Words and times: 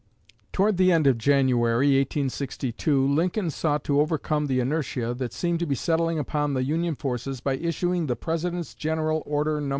Toward 0.51 0.77
the 0.77 0.91
end 0.91 1.05
of 1.05 1.19
January, 1.19 1.89
1862, 1.99 3.07
Lincoln 3.07 3.51
sought 3.51 3.83
to 3.83 4.01
overcome 4.01 4.47
the 4.47 4.59
inertia 4.59 5.13
that 5.13 5.31
seemed 5.31 5.77
settling 5.77 6.17
upon 6.17 6.55
the 6.55 6.63
Union 6.63 6.95
forces 6.95 7.39
by 7.39 7.53
issuing 7.57 8.07
the 8.07 8.15
"President's 8.15 8.73
General 8.73 9.21
Order, 9.27 9.61
No. 9.61 9.69